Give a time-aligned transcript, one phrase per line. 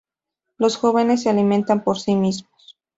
[0.57, 2.75] Los jóvenes se alimentan por sí mismos.